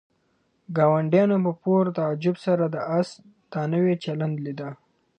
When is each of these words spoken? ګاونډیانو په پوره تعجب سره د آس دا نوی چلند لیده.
ګاونډیانو 0.77 1.37
په 1.45 1.51
پوره 1.61 1.91
تعجب 1.99 2.35
سره 2.45 2.63
د 2.73 2.75
آس 2.97 3.09
دا 3.51 3.61
نوی 3.73 3.95
چلند 4.03 4.35
لیده. 4.45 4.69